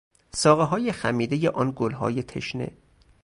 ساقههای 0.35 0.91
خمیدهی 0.91 1.47
آن 1.47 1.73
گلهای 1.75 2.23
تشنه 2.23 2.71